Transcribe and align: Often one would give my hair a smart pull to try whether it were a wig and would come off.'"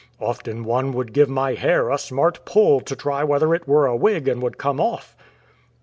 Often 0.19 0.63
one 0.63 0.93
would 0.93 1.13
give 1.13 1.29
my 1.29 1.53
hair 1.53 1.91
a 1.91 1.97
smart 1.99 2.43
pull 2.43 2.79
to 2.81 2.95
try 2.95 3.23
whether 3.23 3.53
it 3.53 3.67
were 3.67 3.85
a 3.85 3.95
wig 3.95 4.27
and 4.27 4.41
would 4.41 4.57
come 4.57 4.79
off.'" 4.81 5.15